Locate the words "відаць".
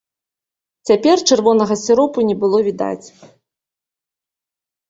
2.69-3.07